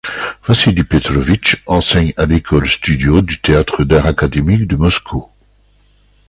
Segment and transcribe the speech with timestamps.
[0.43, 5.27] Vassili Petrovitch enseigne à l'École-studio du Théâtre d'Art académique de Moscou.